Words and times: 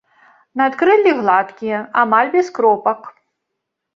Надкрыллі 0.59 1.11
гладкія, 1.19 1.77
амаль 2.03 2.31
без 2.37 2.47
кропак. 2.55 3.01